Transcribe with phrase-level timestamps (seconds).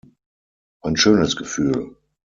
[0.81, 1.95] Ein schönes Gefühl.